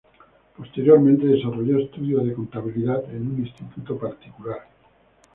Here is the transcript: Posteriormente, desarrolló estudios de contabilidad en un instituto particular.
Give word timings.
Posteriormente, 0.57 1.27
desarrolló 1.27 1.77
estudios 1.77 2.25
de 2.25 2.33
contabilidad 2.33 3.03
en 3.11 3.33
un 3.33 3.45
instituto 3.45 3.99
particular. 3.99 4.61